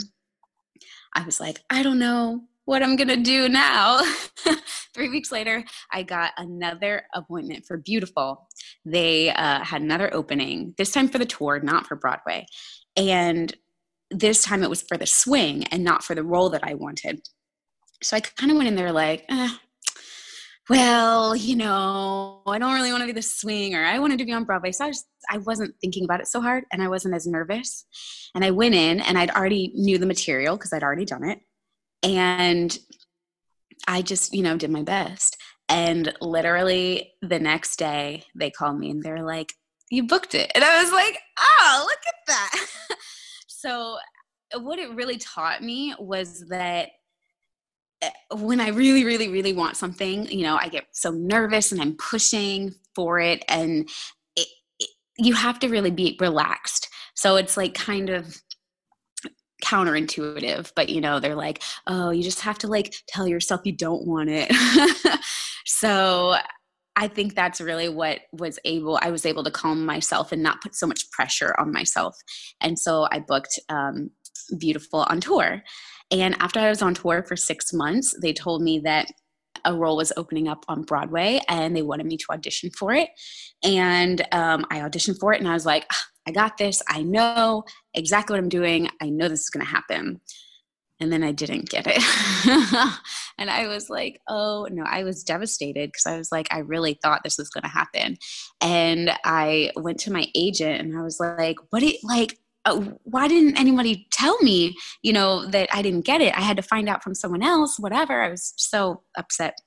I 1.14 1.24
was 1.24 1.40
like, 1.40 1.60
I 1.70 1.82
don't 1.82 1.98
know 1.98 2.44
what 2.64 2.82
I'm 2.82 2.96
gonna 2.96 3.16
do 3.16 3.48
now. 3.48 4.00
Three 4.94 5.08
weeks 5.08 5.32
later, 5.32 5.64
I 5.92 6.02
got 6.02 6.32
another 6.38 7.02
appointment 7.14 7.64
for 7.66 7.76
Beautiful. 7.76 8.48
They 8.84 9.30
uh, 9.30 9.64
had 9.64 9.82
another 9.82 10.12
opening, 10.14 10.74
this 10.78 10.92
time 10.92 11.08
for 11.08 11.18
the 11.18 11.26
tour, 11.26 11.60
not 11.60 11.86
for 11.86 11.96
Broadway. 11.96 12.46
And 12.96 13.54
this 14.10 14.44
time 14.44 14.62
it 14.62 14.70
was 14.70 14.82
for 14.82 14.96
the 14.96 15.06
swing 15.06 15.64
and 15.64 15.82
not 15.82 16.04
for 16.04 16.14
the 16.14 16.22
role 16.22 16.50
that 16.50 16.62
I 16.62 16.74
wanted. 16.74 17.20
So 18.02 18.16
I 18.16 18.20
kind 18.20 18.50
of 18.50 18.56
went 18.56 18.68
in 18.68 18.76
there 18.76 18.92
like, 18.92 19.24
eh, 19.28 19.48
well, 20.70 21.34
you 21.34 21.56
know, 21.56 22.42
I 22.46 22.58
don't 22.58 22.74
really 22.74 22.90
want 22.90 23.02
to 23.02 23.06
be 23.06 23.12
the 23.12 23.22
swing 23.22 23.74
or 23.74 23.84
I 23.84 23.98
wanted 23.98 24.18
to 24.18 24.24
be 24.24 24.32
on 24.32 24.44
Broadway. 24.44 24.72
So 24.72 24.86
I 24.86 24.90
just 24.90 25.06
I 25.30 25.38
wasn't 25.38 25.74
thinking 25.80 26.04
about 26.04 26.20
it 26.20 26.28
so 26.28 26.40
hard 26.40 26.64
and 26.72 26.82
I 26.82 26.88
wasn't 26.88 27.14
as 27.14 27.26
nervous. 27.26 27.84
And 28.34 28.44
I 28.44 28.50
went 28.50 28.74
in 28.74 29.00
and 29.00 29.18
I'd 29.18 29.30
already 29.30 29.72
knew 29.74 29.98
the 29.98 30.06
material 30.06 30.56
because 30.56 30.72
I'd 30.72 30.82
already 30.82 31.04
done 31.04 31.24
it 31.24 31.40
and 32.04 32.76
I 33.88 34.02
just, 34.02 34.34
you 34.34 34.42
know, 34.42 34.56
did 34.56 34.70
my 34.70 34.82
best. 34.82 35.36
And 35.68 36.12
literally 36.20 37.12
the 37.22 37.38
next 37.38 37.78
day, 37.78 38.24
they 38.34 38.50
called 38.50 38.78
me 38.78 38.90
and 38.90 39.02
they're 39.02 39.24
like, 39.24 39.52
You 39.90 40.06
booked 40.06 40.34
it. 40.34 40.50
And 40.54 40.62
I 40.62 40.82
was 40.82 40.92
like, 40.92 41.18
Oh, 41.38 41.84
look 41.86 41.98
at 42.06 42.14
that. 42.26 42.66
so, 43.46 43.96
what 44.56 44.78
it 44.78 44.94
really 44.94 45.16
taught 45.16 45.62
me 45.62 45.94
was 45.98 46.46
that 46.48 46.90
eh, 48.02 48.10
when 48.36 48.60
I 48.60 48.68
really, 48.68 49.04
really, 49.04 49.28
really 49.28 49.52
want 49.52 49.76
something, 49.76 50.26
you 50.26 50.42
know, 50.42 50.56
I 50.60 50.68
get 50.68 50.84
so 50.92 51.10
nervous 51.10 51.72
and 51.72 51.80
I'm 51.80 51.96
pushing 51.96 52.74
for 52.94 53.18
it. 53.18 53.42
And 53.48 53.88
it, 54.36 54.46
it, 54.78 54.90
you 55.18 55.34
have 55.34 55.58
to 55.60 55.68
really 55.68 55.90
be 55.90 56.16
relaxed. 56.20 56.88
So 57.16 57.36
it's 57.36 57.56
like 57.56 57.74
kind 57.74 58.10
of 58.10 58.36
counterintuitive, 59.64 60.72
but 60.76 60.88
you 60.88 61.00
know, 61.00 61.18
they're 61.18 61.34
like, 61.34 61.62
oh, 61.86 62.10
you 62.10 62.22
just 62.22 62.40
have 62.40 62.58
to 62.58 62.68
like 62.68 62.94
tell 63.08 63.26
yourself 63.26 63.62
you 63.64 63.72
don't 63.72 64.06
want 64.06 64.28
it. 64.30 64.52
so 65.64 66.36
I 66.96 67.08
think 67.08 67.34
that's 67.34 67.60
really 67.60 67.88
what 67.88 68.20
was 68.32 68.58
able, 68.64 68.98
I 69.02 69.10
was 69.10 69.26
able 69.26 69.42
to 69.44 69.50
calm 69.50 69.84
myself 69.84 70.30
and 70.30 70.42
not 70.42 70.60
put 70.60 70.74
so 70.74 70.86
much 70.86 71.10
pressure 71.10 71.54
on 71.58 71.72
myself. 71.72 72.16
And 72.60 72.78
so 72.78 73.08
I 73.10 73.18
booked 73.20 73.58
um, 73.68 74.10
Beautiful 74.58 75.06
on 75.08 75.20
tour. 75.20 75.62
And 76.10 76.36
after 76.38 76.60
I 76.60 76.68
was 76.68 76.82
on 76.82 76.94
tour 76.94 77.24
for 77.26 77.34
six 77.34 77.72
months, 77.72 78.14
they 78.20 78.32
told 78.32 78.62
me 78.62 78.80
that 78.80 79.08
a 79.64 79.74
role 79.74 79.96
was 79.96 80.12
opening 80.16 80.48
up 80.48 80.64
on 80.68 80.82
Broadway 80.82 81.40
and 81.48 81.74
they 81.74 81.82
wanted 81.82 82.06
me 82.06 82.16
to 82.18 82.26
audition 82.30 82.70
for 82.70 82.92
it. 82.92 83.08
And 83.64 84.20
um, 84.32 84.66
I 84.70 84.80
auditioned 84.80 85.18
for 85.18 85.32
it 85.32 85.40
and 85.40 85.48
I 85.48 85.54
was 85.54 85.64
like, 85.64 85.86
ah, 85.90 86.04
I 86.26 86.32
got 86.32 86.58
this. 86.58 86.82
I 86.88 87.02
know 87.02 87.64
exactly 87.92 88.34
what 88.34 88.42
I'm 88.42 88.48
doing. 88.48 88.88
I 89.00 89.10
know 89.10 89.28
this 89.28 89.40
is 89.40 89.50
going 89.50 89.64
to 89.64 89.70
happen. 89.70 90.20
And 91.00 91.12
then 91.12 91.24
I 91.24 91.32
didn't 91.32 91.68
get 91.68 91.86
it. 91.86 91.96
and 93.38 93.50
I 93.50 93.66
was 93.66 93.90
like, 93.90 94.20
oh 94.28 94.68
no, 94.70 94.84
I 94.84 95.02
was 95.02 95.24
devastated 95.24 95.88
because 95.88 96.06
I 96.06 96.16
was 96.16 96.30
like, 96.30 96.46
I 96.50 96.60
really 96.60 96.98
thought 97.02 97.22
this 97.24 97.36
was 97.36 97.50
going 97.50 97.62
to 97.62 97.68
happen. 97.68 98.16
And 98.60 99.10
I 99.24 99.72
went 99.76 99.98
to 100.00 100.12
my 100.12 100.26
agent 100.34 100.80
and 100.80 100.96
I 100.96 101.02
was 101.02 101.18
like, 101.18 101.56
what 101.70 101.82
it 101.82 101.96
like, 102.04 102.38
uh, 102.64 102.80
why 103.02 103.28
didn't 103.28 103.58
anybody 103.58 104.06
tell 104.12 104.38
me, 104.40 104.74
you 105.02 105.12
know, 105.12 105.46
that 105.46 105.68
I 105.72 105.82
didn't 105.82 106.06
get 106.06 106.20
it? 106.20 106.36
I 106.36 106.40
had 106.40 106.56
to 106.56 106.62
find 106.62 106.88
out 106.88 107.02
from 107.02 107.14
someone 107.14 107.42
else, 107.42 107.78
whatever. 107.78 108.22
I 108.22 108.30
was 108.30 108.54
so 108.56 109.02
upset. 109.18 109.58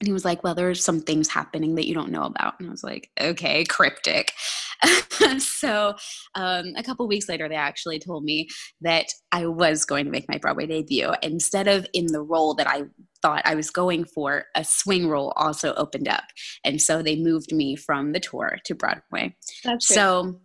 And 0.00 0.06
he 0.06 0.12
was 0.12 0.24
like, 0.24 0.44
Well, 0.44 0.54
there's 0.54 0.84
some 0.84 1.00
things 1.00 1.28
happening 1.28 1.74
that 1.74 1.88
you 1.88 1.94
don't 1.94 2.12
know 2.12 2.22
about. 2.22 2.54
And 2.60 2.68
I 2.68 2.70
was 2.70 2.84
like, 2.84 3.10
Okay, 3.20 3.64
cryptic. 3.64 4.32
so 5.38 5.94
um, 6.34 6.72
a 6.76 6.82
couple 6.82 7.06
weeks 7.08 7.28
later, 7.28 7.48
they 7.48 7.56
actually 7.56 7.98
told 7.98 8.24
me 8.24 8.48
that 8.80 9.06
I 9.32 9.46
was 9.46 9.84
going 9.84 10.04
to 10.04 10.10
make 10.10 10.28
my 10.28 10.38
Broadway 10.38 10.66
debut. 10.66 11.12
Instead 11.22 11.68
of 11.68 11.86
in 11.92 12.06
the 12.06 12.22
role 12.22 12.54
that 12.54 12.68
I 12.68 12.84
thought 13.22 13.42
I 13.44 13.54
was 13.54 13.70
going 13.70 14.04
for, 14.04 14.44
a 14.54 14.64
swing 14.64 15.08
role 15.08 15.32
also 15.36 15.74
opened 15.74 16.08
up. 16.08 16.24
And 16.64 16.80
so 16.80 17.02
they 17.02 17.16
moved 17.16 17.52
me 17.52 17.76
from 17.76 18.12
the 18.12 18.20
tour 18.20 18.58
to 18.64 18.74
Broadway. 18.74 19.34
That's 19.64 19.86
so 19.86 20.40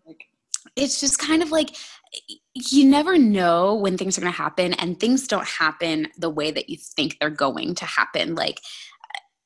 it's 0.75 0.99
just 0.99 1.19
kind 1.19 1.43
of 1.43 1.51
like 1.51 1.75
you 2.55 2.85
never 2.85 3.17
know 3.17 3.75
when 3.75 3.97
things 3.97 4.17
are 4.17 4.21
going 4.21 4.31
to 4.31 4.37
happen 4.37 4.73
and 4.73 4.99
things 4.99 5.27
don't 5.27 5.47
happen 5.47 6.07
the 6.17 6.29
way 6.29 6.51
that 6.51 6.69
you 6.69 6.77
think 6.77 7.17
they're 7.19 7.29
going 7.29 7.73
to 7.75 7.85
happen 7.85 8.35
like 8.35 8.61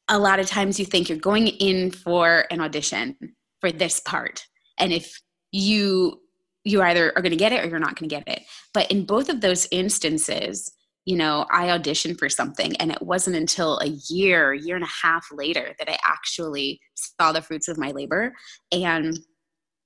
a 0.10 0.20
lot 0.20 0.40
of 0.40 0.48
times 0.48 0.80
you 0.80 0.86
think 0.86 1.10
you're 1.10 1.18
going 1.18 1.48
in 1.48 1.92
for 1.92 2.46
an 2.52 2.62
audition 2.62 3.16
for 3.62 3.72
this 3.72 4.00
part 4.02 4.47
and 4.80 4.94
if 4.94 5.22
you 5.52 6.20
you 6.64 6.82
either 6.82 7.14
are 7.16 7.22
going 7.22 7.32
to 7.32 7.38
get 7.38 7.54
it 7.54 7.64
or 7.64 7.68
you're 7.68 7.80
not 7.80 7.98
going 7.98 8.10
to 8.10 8.16
get 8.16 8.28
it. 8.28 8.44
But 8.74 8.92
in 8.92 9.06
both 9.06 9.30
of 9.30 9.42
those 9.42 9.68
instances 9.72 10.72
you 11.06 11.16
know 11.16 11.46
i 11.52 11.68
auditioned 11.68 12.20
for 12.20 12.28
something 12.28 12.76
and 12.78 12.92
it 12.92 13.02
wasn't 13.02 13.34
until 13.34 13.80
a 13.80 13.88
year 14.10 14.54
year 14.54 14.76
and 14.76 14.84
a 14.84 15.06
half 15.06 15.26
later 15.32 15.74
that 15.80 15.90
i 15.90 15.98
actually 16.06 16.82
saw 16.96 17.32
the 17.32 17.42
fruits 17.42 17.68
of 17.68 17.78
my 17.78 17.92
labor. 17.92 18.34
And 18.72 19.18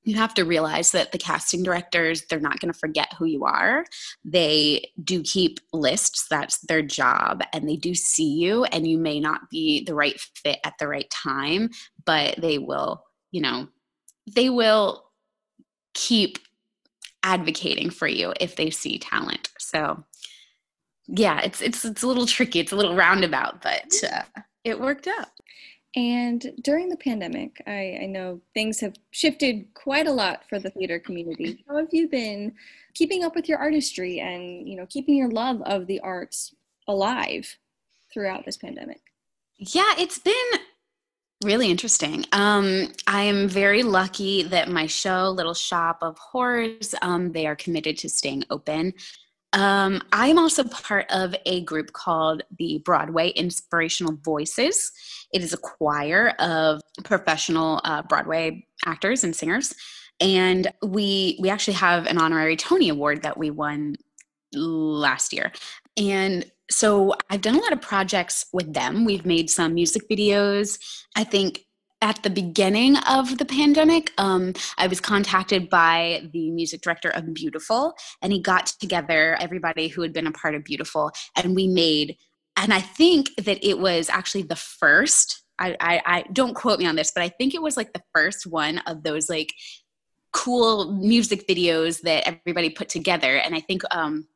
you 0.04 0.16
have 0.16 0.34
to 0.34 0.46
realize 0.46 0.92
that 0.92 1.12
the 1.12 1.20
casting 1.20 1.62
directors 1.62 2.24
they're 2.26 2.40
not 2.40 2.60
going 2.60 2.74
to 2.74 2.80
forget 2.80 3.14
who 3.20 3.26
you 3.26 3.46
are. 3.46 3.86
They 4.26 4.90
do 5.04 5.22
keep 5.22 5.60
lists 5.72 6.26
that's 6.28 6.60
their 6.62 6.82
job 6.82 7.44
and 7.54 7.70
they 7.70 7.76
do 7.76 7.94
see 7.94 8.28
you 8.28 8.64
and 8.66 8.88
you 8.88 8.98
may 8.98 9.20
not 9.20 9.42
be 9.52 9.84
the 9.84 9.94
right 9.94 10.20
fit 10.44 10.60
at 10.64 10.74
the 10.80 10.88
right 10.88 11.10
time 11.12 11.70
but 12.06 12.36
they 12.42 12.58
will 12.58 13.04
you 13.32 13.42
know 13.42 13.68
they 14.28 14.50
will 14.50 15.06
keep 15.94 16.40
advocating 17.24 17.90
for 17.90 18.08
you 18.08 18.34
if 18.40 18.56
they 18.56 18.70
see 18.70 18.98
talent 18.98 19.50
so 19.58 20.04
yeah 21.08 21.40
it's 21.42 21.62
it's 21.62 21.86
it's 21.86 22.04
a 22.04 22.08
little 22.08 22.26
tricky 22.26 22.60
it's 22.60 22.72
a 22.72 22.76
little 22.76 22.96
roundabout 22.96 23.62
but 23.62 23.94
uh, 24.12 24.24
it 24.64 24.80
worked 24.80 25.08
out 25.08 25.28
and 25.96 26.54
during 26.62 26.88
the 26.88 26.96
pandemic, 26.96 27.62
I, 27.68 28.00
I, 28.04 28.06
know 28.06 28.40
things 28.54 28.80
have 28.80 28.96
shifted 29.12 29.66
quite 29.74 30.08
a 30.08 30.12
lot 30.12 30.48
for 30.48 30.58
the 30.58 30.70
theater 30.70 31.00
community. 31.00 31.66
How 31.68 31.78
have 31.78 31.90
you 31.92 32.08
been 32.08 32.54
keeping 32.94 33.26
up 33.26 33.36
with 33.36 33.50
your 33.50 33.58
artistry 33.58 34.20
and 34.20 34.68
you 34.68 34.78
know 34.78 34.86
keeping 34.86 35.16
your 35.16 35.30
love 35.30 35.62
of 35.64 35.88
the 35.88 36.00
arts 36.00 36.56
alive 36.88 37.58
throughout 38.14 38.46
this 38.46 38.56
pandemic? 38.56 39.02
Yeah, 39.58 39.94
it's 39.98 40.18
been 40.18 40.34
really 41.44 41.70
interesting. 41.72 42.26
Um, 42.32 42.94
I 43.08 43.24
am 43.24 43.48
very 43.48 43.84
lucky 43.84 44.44
that 44.44 44.70
my 44.70 44.86
show, 44.86 45.30
Little 45.30 45.54
Shop 45.54 45.98
of 46.02 46.18
Horrors, 46.18 46.94
um, 47.02 47.32
they 47.32 47.48
are 47.48 47.56
committed 47.56 47.98
to 48.00 48.10
staying 48.10 48.44
open. 48.50 48.94
Um, 49.54 50.02
I'm 50.14 50.38
also 50.38 50.64
part 50.64 51.12
of 51.12 51.36
a 51.46 51.62
group 51.64 51.92
called 51.94 52.44
the 52.58 52.82
Broadway 52.86 53.30
Inspirational 53.30 54.18
Voices. 54.24 54.92
It 55.34 55.44
is 55.44 55.54
a 55.54 55.58
choir 55.58 56.30
of 56.40 56.82
professional 57.04 57.82
uh, 57.84 58.04
Broadway 58.04 58.66
actors 58.86 59.24
and 59.24 59.36
singers, 59.36 59.74
and 60.22 60.72
we 60.82 61.38
we 61.42 61.50
actually 61.50 61.74
have 61.74 62.06
an 62.06 62.18
honorary 62.18 62.56
Tony 62.56 62.90
Award 62.90 63.24
that 63.24 63.38
we 63.38 63.50
won 63.50 63.96
last 64.54 65.34
year. 65.34 65.52
And 65.98 66.50
so 66.72 67.14
I've 67.30 67.42
done 67.42 67.56
a 67.56 67.62
lot 67.62 67.74
of 67.74 67.82
projects 67.82 68.46
with 68.54 68.74
them. 68.74 69.06
We've 69.06 69.26
made 69.26 69.50
some 69.50 69.74
music 69.74 70.10
videos. 70.10 70.80
I 71.16 71.24
think 71.24 71.66
at 72.02 72.24
the 72.24 72.30
beginning 72.30 72.98
of 72.98 73.38
the 73.38 73.46
pandemic, 73.46 74.12
um, 74.18 74.54
I 74.78 74.88
was 74.88 75.00
contacted 75.00 75.70
by 75.70 76.28
the 76.34 76.50
music 76.50 76.82
director 76.82 77.10
of 77.10 77.32
Beautiful, 77.34 77.94
and 78.22 78.34
he 78.34 78.42
got 78.42 78.68
together 78.68 79.38
everybody 79.40 79.88
who 79.88 80.02
had 80.02 80.14
been 80.14 80.28
a 80.28 80.32
part 80.32 80.56
of 80.56 80.64
Beautiful, 80.64 81.12
and 81.36 81.56
we 81.56 81.68
made. 81.68 82.18
And 82.58 82.74
I 82.74 82.80
think 82.80 83.30
that 83.38 83.64
it 83.64 83.78
was 83.80 84.10
actually 84.10 84.44
the 84.44 84.56
first. 84.56 85.44
I, 85.60 85.78
I, 85.80 86.02
I 86.06 86.26
don't 86.34 86.56
quote 86.56 86.80
me 86.80 86.88
on 86.88 86.96
this, 86.96 87.12
but 87.14 87.24
I 87.24 87.30
think 87.30 87.54
it 87.54 87.62
was 87.62 87.78
like 87.78 87.94
the 87.94 88.02
first 88.16 88.48
one 88.48 88.80
of 88.80 89.04
those 89.04 89.30
like 89.30 89.54
cool 90.34 90.94
music 90.94 91.48
videos 91.48 92.02
that 92.02 92.28
everybody 92.28 92.70
put 92.70 92.90
together. 92.90 93.38
And 93.38 93.54
I 93.54 93.60
think 93.60 93.84
um, 93.92 94.28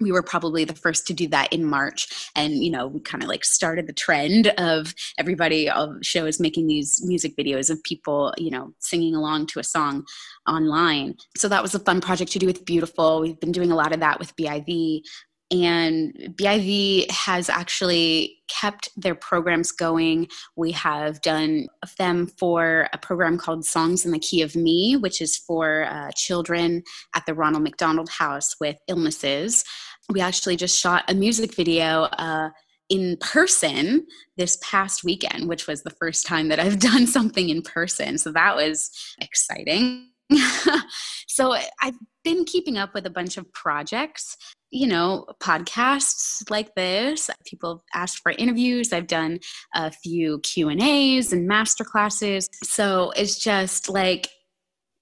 we 0.00 0.12
were 0.12 0.22
probably 0.22 0.64
the 0.64 0.74
first 0.74 1.06
to 1.06 1.14
do 1.14 1.28
that 1.28 1.52
in 1.52 1.64
March. 1.64 2.30
And, 2.34 2.64
you 2.64 2.70
know, 2.70 2.86
we 2.86 3.00
kind 3.00 3.22
of 3.22 3.28
like 3.28 3.44
started 3.44 3.86
the 3.86 3.92
trend 3.92 4.48
of 4.58 4.94
everybody 5.18 5.70
of 5.70 5.96
shows 6.02 6.40
making 6.40 6.66
these 6.66 7.00
music 7.04 7.36
videos 7.36 7.70
of 7.70 7.82
people, 7.84 8.34
you 8.36 8.50
know, 8.50 8.72
singing 8.80 9.14
along 9.14 9.46
to 9.48 9.60
a 9.60 9.64
song 9.64 10.04
online. 10.48 11.14
So 11.36 11.48
that 11.48 11.62
was 11.62 11.74
a 11.74 11.78
fun 11.78 12.00
project 12.00 12.32
to 12.32 12.38
do 12.38 12.46
with 12.46 12.64
Beautiful. 12.64 13.20
We've 13.20 13.38
been 13.38 13.52
doing 13.52 13.70
a 13.70 13.76
lot 13.76 13.92
of 13.92 14.00
that 14.00 14.18
with 14.18 14.34
BIV. 14.36 15.02
And 15.50 16.34
BIV 16.36 17.10
has 17.10 17.48
actually 17.48 18.38
kept 18.48 18.88
their 18.96 19.14
programs 19.14 19.72
going. 19.72 20.28
We 20.56 20.72
have 20.72 21.20
done 21.20 21.68
them 21.98 22.26
for 22.26 22.88
a 22.92 22.98
program 22.98 23.38
called 23.38 23.64
Songs 23.64 24.04
in 24.04 24.12
the 24.12 24.18
Key 24.18 24.42
of 24.42 24.56
Me, 24.56 24.96
which 24.96 25.20
is 25.20 25.36
for 25.36 25.84
uh, 25.84 26.10
children 26.16 26.82
at 27.14 27.26
the 27.26 27.34
Ronald 27.34 27.62
McDonald 27.62 28.08
House 28.08 28.56
with 28.60 28.76
illnesses. 28.88 29.64
We 30.08 30.20
actually 30.20 30.56
just 30.56 30.78
shot 30.78 31.04
a 31.08 31.14
music 31.14 31.54
video 31.54 32.04
uh, 32.04 32.50
in 32.88 33.16
person 33.18 34.06
this 34.36 34.58
past 34.62 35.04
weekend, 35.04 35.48
which 35.48 35.66
was 35.66 35.82
the 35.82 35.90
first 35.90 36.26
time 36.26 36.48
that 36.48 36.60
I've 36.60 36.78
done 36.92 37.06
something 37.06 37.48
in 37.48 37.62
person. 37.62 38.18
So 38.18 38.32
that 38.32 38.56
was 38.56 38.90
exciting. 39.20 40.10
so 41.26 41.54
I've 41.80 41.98
been 42.22 42.44
keeping 42.44 42.78
up 42.78 42.94
with 42.94 43.06
a 43.06 43.10
bunch 43.10 43.36
of 43.36 43.52
projects, 43.52 44.36
you 44.74 44.88
know, 44.88 45.24
podcasts 45.40 46.50
like 46.50 46.74
this. 46.74 47.30
People 47.46 47.76
have 47.76 48.02
asked 48.02 48.18
for 48.18 48.32
interviews. 48.32 48.92
I've 48.92 49.06
done 49.06 49.38
a 49.72 49.92
few 49.92 50.40
Q 50.40 50.68
and 50.68 50.82
A's 50.82 51.32
and 51.32 51.46
master 51.46 51.84
classes. 51.84 52.48
So 52.64 53.12
it's 53.16 53.38
just 53.38 53.88
like 53.88 54.28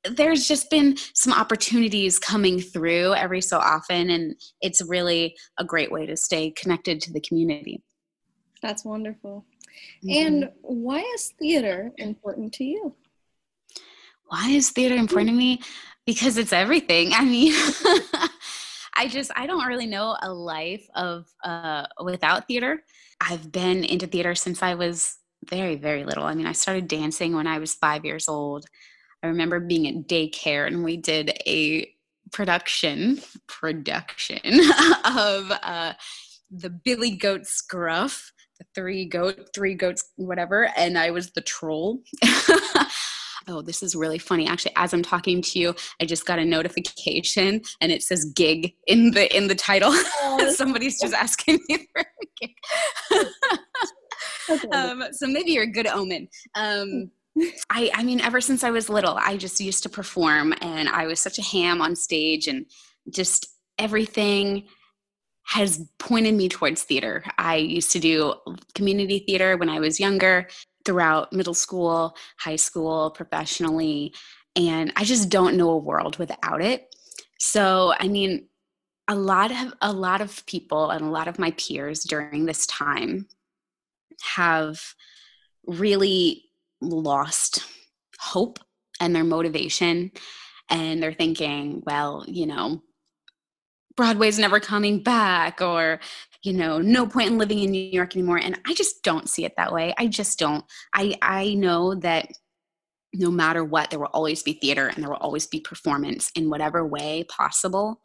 there's 0.05 0.47
just 0.47 0.69
been 0.69 0.97
some 1.15 1.33
opportunities 1.33 2.19
coming 2.19 2.61
through 2.61 3.15
every 3.15 3.41
so 3.41 3.57
often, 3.59 4.11
and 4.11 4.35
it's 4.61 4.83
really 4.83 5.37
a 5.59 5.65
great 5.65 5.91
way 5.91 6.05
to 6.05 6.17
stay 6.19 6.51
connected 6.51 7.01
to 7.03 7.13
the 7.13 7.21
community. 7.21 7.83
That's 8.61 8.85
wonderful. 8.85 9.47
Mm-hmm. 10.05 10.27
And 10.27 10.51
why 10.61 11.01
is 11.15 11.33
theater 11.39 11.93
important 11.97 12.53
to 12.55 12.65
you? 12.65 12.95
Why 14.27 14.51
is 14.51 14.71
theater 14.71 14.97
important 14.97 15.31
to 15.31 15.37
me? 15.37 15.63
Because 16.05 16.37
it's 16.37 16.53
everything. 16.53 17.13
I 17.15 17.25
mean, 17.25 17.55
I 18.95 19.09
just 19.09 19.31
I 19.37 19.47
don't 19.47 19.67
really 19.67 19.87
know 19.87 20.17
a 20.23 20.33
life 20.33 20.87
of 20.95 21.27
uh, 21.45 21.87
without 22.03 22.47
theater. 22.47 22.83
I've 23.21 23.51
been 23.51 23.85
into 23.85 24.07
theater 24.07 24.35
since 24.35 24.63
I 24.63 24.75
was 24.75 25.17
very, 25.49 25.77
very 25.77 26.05
little. 26.05 26.25
I 26.25 26.35
mean, 26.35 26.47
I 26.47 26.53
started 26.53 26.89
dancing 26.89 27.35
when 27.35 27.47
I 27.47 27.59
was 27.59 27.75
five 27.75 28.05
years 28.05 28.29
old. 28.29 28.67
I 29.23 29.29
remember 29.29 29.61
being 29.61 29.87
at 29.89 30.09
daycare 30.09 30.67
and 30.67 30.85
we 30.85 30.97
did 30.97 31.31
a 31.47 31.89
production 32.33 33.21
production 33.47 34.41
of 35.05 35.53
uh, 35.63 35.93
the 36.51 36.71
Billy 36.71 37.13
Goats 37.13 37.63
Gruff, 37.63 38.33
the 38.59 38.67
three 38.75 39.05
goat, 39.05 39.51
three 39.55 39.75
goats, 39.75 40.11
whatever, 40.17 40.71
and 40.77 40.99
I 40.99 41.11
was 41.11 41.31
the 41.33 41.41
troll. 41.41 42.01
oh, 43.49 43.63
this 43.63 43.83
is 43.83 43.95
really 43.95 44.19
funny. 44.19 44.47
Actually, 44.47 44.75
as 44.77 44.93
I'm 44.93 45.03
talking 45.03 45.43
to 45.43 45.59
you, 45.59 45.75
I 46.01 46.05
just 46.05 46.27
got 46.27 46.39
a 46.39 46.45
notification 46.45 47.63
and 47.81 47.93
it 47.93 48.03
says 48.03 48.25
gig 48.35 48.75
in 48.87 49.13
the 49.13 49.35
in 49.37 49.49
the 49.49 49.55
title. 49.55 49.91
Oh, 49.93 50.53
Somebody's 50.57 51.01
just 51.01 51.15
asking 51.15 51.61
me 51.69 51.87
for 51.93 52.03
a 52.03 52.27
gig. 52.41 52.55
um, 54.73 55.05
so 55.13 55.27
maybe 55.27 55.53
you're 55.53 55.65
a 55.65 55.71
good 55.71 55.87
omen. 55.87 56.29
Um, 56.55 57.11
I, 57.71 57.91
I 57.95 58.03
mean, 58.03 58.21
ever 58.21 58.41
since 58.41 58.63
I 58.63 58.71
was 58.71 58.89
little, 58.89 59.19
I 59.19 59.37
just 59.37 59.61
used 59.61 59.83
to 59.85 59.89
perform 59.89 60.55
and 60.61 60.89
I 60.89 61.07
was 61.07 61.21
such 61.21 61.39
a 61.39 61.43
ham 61.43 61.81
on 61.81 61.97
stage 61.97 62.47
and 62.47 62.67
just 63.11 63.47
everything 63.79 64.65
has 65.47 65.85
pointed 65.99 66.35
me 66.35 66.49
towards 66.49 66.83
theater. 66.83 67.25
I 67.39 67.57
used 67.57 67.91
to 67.93 67.99
do 67.99 68.35
community 68.75 69.25
theater 69.27 69.57
when 69.57 69.69
I 69.69 69.81
was 69.81 69.99
younger, 69.99 70.49
throughout 70.85 71.33
middle 71.33 71.55
school, 71.55 72.17
high 72.39 72.57
school, 72.57 73.11
professionally, 73.11 74.15
and 74.57 74.93
I 74.97 75.05
just 75.05 75.29
don't 75.29 75.57
know 75.57 75.71
a 75.71 75.79
world 75.79 76.19
without 76.19 76.63
it. 76.63 76.95
So, 77.39 77.95
I 77.99 78.09
mean, 78.09 78.49
a 79.09 79.15
lot 79.15 79.51
of 79.51 79.75
a 79.81 79.93
lot 79.93 80.21
of 80.21 80.45
people 80.47 80.91
and 80.91 81.05
a 81.05 81.11
lot 81.11 81.29
of 81.29 81.39
my 81.39 81.51
peers 81.53 82.05
during 82.05 82.47
this 82.47 82.67
time 82.67 83.27
have 84.37 84.81
really 85.67 86.45
lost 86.81 87.67
hope 88.19 88.59
and 89.01 89.15
their 89.15 89.25
motivation 89.25 90.13
and 90.69 91.03
they're 91.03 91.13
thinking 91.13 91.83
well 91.85 92.25
you 92.29 92.47
know 92.47 92.83
broadway's 93.97 94.39
never 94.39 94.61
coming 94.61 95.03
back 95.03 95.61
or 95.61 96.01
you 96.43 96.53
know 96.53 96.79
no 96.79 97.07
point 97.07 97.31
in 97.31 97.39
living 97.39 97.61
in 97.61 97.71
new 97.71 97.79
york 97.79 98.15
anymore. 98.17 98.39
And 98.39 98.59
i 98.67 98.75
just 98.75 99.03
don't 99.03 99.29
see 99.29 99.45
it 99.45 99.55
that 99.57 99.73
way. 99.73 99.95
I 99.99 100.07
just 100.07 100.39
don't. 100.39 100.65
I 100.95 101.17
i 101.23 101.55
know 101.55 101.95
that 101.97 102.29
no 103.15 103.31
matter 103.31 103.63
what 103.63 103.91
there 103.91 103.99
will 103.99 104.07
always 104.07 104.43
be 104.43 104.55
theater 104.55 104.89
and 104.89 105.03
there 105.03 105.11
will 105.11 105.19
always 105.19 105.47
be 105.47 105.61
performance 105.61 106.31
in 106.35 106.49
whatever 106.49 106.87
way 106.87 107.25
possible. 107.25 108.01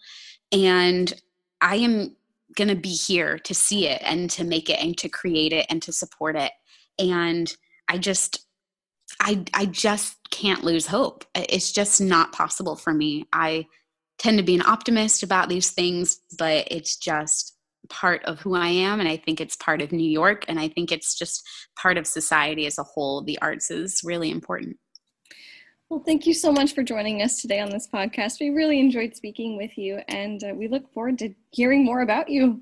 And 0.52 1.14
i 1.62 1.76
am 1.78 2.16
going 2.56 2.68
to 2.70 2.76
be 2.76 2.94
here 2.94 3.38
to 3.38 3.54
see 3.54 3.88
it 3.88 4.02
and 4.04 4.30
to 4.32 4.44
make 4.44 4.70
it 4.70 4.80
and 4.82 4.98
to 4.98 5.10
create 5.10 5.54
it 5.54 5.66
and 5.70 5.82
to 5.84 5.92
support 5.92 6.36
it. 6.36 6.52
And 7.00 7.54
i 7.88 7.98
just 7.98 8.46
i 9.22 9.44
i 9.54 9.66
just 9.66 10.18
can't 10.32 10.64
lose 10.64 10.88
hope. 10.88 11.26
It's 11.36 11.72
just 11.72 12.02
not 12.02 12.34
possible 12.34 12.76
for 12.76 12.94
me. 12.94 13.28
I 13.32 13.68
tend 14.18 14.38
to 14.38 14.44
be 14.44 14.56
an 14.56 14.66
optimist 14.66 15.24
about 15.24 15.50
these 15.50 15.72
things 15.72 16.22
but 16.38 16.68
it's 16.72 16.98
just 16.98 17.56
part 17.90 18.24
of 18.26 18.40
who 18.40 18.56
i 18.56 18.68
am 18.68 19.00
and 19.00 19.08
i 19.08 19.16
think 19.16 19.40
it's 19.40 19.56
part 19.56 19.82
of 19.82 19.92
new 19.92 20.10
york 20.10 20.44
and 20.48 20.60
i 20.60 20.68
think 20.68 20.92
it's 20.92 21.18
just 21.18 21.48
part 21.80 21.98
of 21.98 22.06
society 22.06 22.66
as 22.66 22.78
a 22.78 22.84
whole 22.84 23.22
the 23.24 23.40
arts 23.42 23.72
is 23.72 24.02
really 24.04 24.30
important 24.30 24.78
well, 25.90 26.04
thank 26.06 26.28
you 26.28 26.34
so 26.34 26.52
much 26.52 26.74
for 26.74 26.84
joining 26.84 27.22
us 27.22 27.42
today 27.42 27.62
on 27.62 27.70
this 27.70 27.88
podcast. 27.88 28.42
We 28.42 28.50
really 28.50 28.78
enjoyed 28.78 29.16
speaking 29.16 29.56
with 29.56 29.78
you, 29.78 30.02
and 30.10 30.44
uh, 30.44 30.54
we 30.54 30.68
look 30.68 30.92
forward 30.94 31.18
to 31.20 31.34
hearing 31.52 31.86
more 31.86 32.02
about 32.02 32.28
you. 32.28 32.62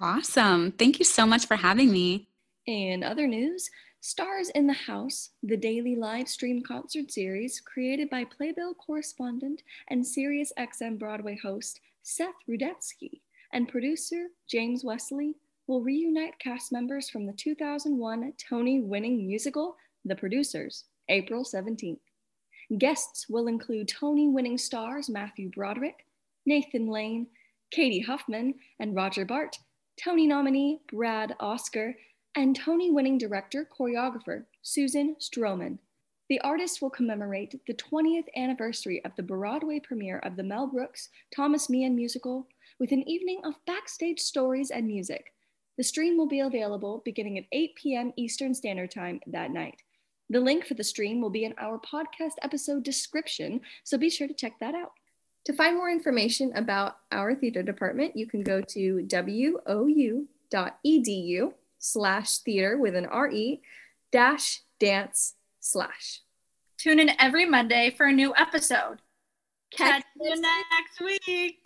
Awesome. 0.00 0.72
Thank 0.72 0.98
you 0.98 1.04
so 1.04 1.26
much 1.26 1.46
for 1.46 1.56
having 1.56 1.92
me. 1.92 2.28
In 2.66 3.04
other 3.04 3.26
news, 3.26 3.68
Stars 4.00 4.48
in 4.50 4.68
the 4.68 4.72
House, 4.72 5.30
the 5.42 5.56
daily 5.56 5.96
live 5.96 6.28
stream 6.28 6.62
concert 6.62 7.10
series 7.10 7.60
created 7.60 8.08
by 8.08 8.24
Playbill 8.24 8.74
correspondent 8.74 9.62
and 9.88 10.04
SiriusXM 10.04 10.98
Broadway 10.98 11.36
host 11.42 11.80
Seth 12.02 12.36
Rudetsky 12.48 13.20
and 13.52 13.68
producer 13.68 14.28
James 14.48 14.84
Wesley, 14.84 15.34
will 15.66 15.82
reunite 15.82 16.38
cast 16.38 16.70
members 16.70 17.10
from 17.10 17.26
the 17.26 17.32
2001 17.32 18.32
Tony 18.38 18.80
winning 18.80 19.26
musical, 19.26 19.76
The 20.04 20.16
Producers, 20.16 20.84
April 21.08 21.44
17th. 21.44 21.98
Guests 22.78 23.28
will 23.28 23.48
include 23.48 23.88
Tony 23.88 24.28
winning 24.28 24.58
stars 24.58 25.10
Matthew 25.10 25.50
Broderick, 25.50 26.06
Nathan 26.46 26.88
Lane, 26.88 27.26
Cady 27.72 28.00
Huffman, 28.00 28.54
and 28.78 28.94
Roger 28.94 29.24
Bart, 29.24 29.58
Tony 30.02 30.26
nominee 30.26 30.80
Brad 30.90 31.34
Oscar, 31.40 31.96
and 32.38 32.54
Tony 32.54 32.88
winning 32.88 33.18
director 33.18 33.68
choreographer 33.68 34.44
Susan 34.62 35.16
Stroman. 35.18 35.78
The 36.28 36.40
artist 36.42 36.80
will 36.80 36.88
commemorate 36.88 37.60
the 37.66 37.74
20th 37.74 38.26
anniversary 38.36 39.04
of 39.04 39.10
the 39.16 39.24
Broadway 39.24 39.80
premiere 39.80 40.20
of 40.20 40.36
the 40.36 40.44
Mel 40.44 40.68
Brooks 40.68 41.08
Thomas 41.34 41.68
Meehan 41.68 41.96
musical 41.96 42.46
with 42.78 42.92
an 42.92 43.02
evening 43.08 43.40
of 43.42 43.54
backstage 43.66 44.20
stories 44.20 44.70
and 44.70 44.86
music. 44.86 45.32
The 45.78 45.82
stream 45.82 46.16
will 46.16 46.28
be 46.28 46.38
available 46.38 47.02
beginning 47.04 47.38
at 47.38 47.46
8 47.50 47.74
p.m. 47.74 48.12
Eastern 48.14 48.54
Standard 48.54 48.92
Time 48.92 49.18
that 49.26 49.50
night. 49.50 49.82
The 50.30 50.38
link 50.38 50.64
for 50.64 50.74
the 50.74 50.84
stream 50.84 51.20
will 51.20 51.30
be 51.30 51.44
in 51.44 51.56
our 51.58 51.80
podcast 51.80 52.34
episode 52.42 52.84
description, 52.84 53.62
so 53.82 53.98
be 53.98 54.10
sure 54.10 54.28
to 54.28 54.34
check 54.34 54.60
that 54.60 54.76
out. 54.76 54.92
To 55.46 55.52
find 55.52 55.76
more 55.76 55.90
information 55.90 56.52
about 56.54 56.98
our 57.10 57.34
theater 57.34 57.64
department, 57.64 58.16
you 58.16 58.28
can 58.28 58.44
go 58.44 58.60
to 58.60 59.08
wou.edu 59.10 60.28
slash 61.78 62.38
theater 62.38 62.78
with 62.78 62.94
an 62.94 63.06
RE 63.06 63.60
dash 64.12 64.62
dance 64.78 65.34
slash. 65.60 66.20
Tune 66.78 67.00
in 67.00 67.10
every 67.18 67.44
Monday 67.44 67.90
for 67.96 68.06
a 68.06 68.12
new 68.12 68.32
episode. 68.36 68.98
Catch, 69.70 70.02
Catch 70.02 70.04
you 70.20 70.40
next 70.40 71.26
week. 71.26 71.58